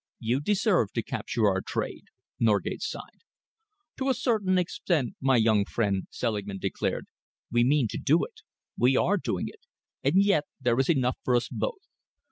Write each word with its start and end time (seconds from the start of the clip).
"You 0.19 0.39
deserve 0.41 0.93
to 0.93 1.03
capture 1.03 1.45
our 1.47 1.61
trade," 1.61 2.05
Norgate 2.39 2.81
sighed. 2.81 3.21
"To 3.97 4.09
a 4.09 4.15
certain 4.15 4.57
extent, 4.57 5.13
my 5.21 5.37
young 5.37 5.63
friend," 5.63 6.07
Selingman 6.09 6.57
declared, 6.57 7.05
"we 7.51 7.63
mean 7.63 7.87
to 7.89 7.99
do 7.99 8.23
it. 8.25 8.41
We 8.75 8.97
are 8.97 9.17
doing 9.17 9.47
it. 9.47 9.67
And 10.03 10.23
yet 10.23 10.45
there 10.59 10.79
is 10.79 10.89
enough 10.89 11.19
for 11.23 11.35
us 11.35 11.49
both. 11.49 11.85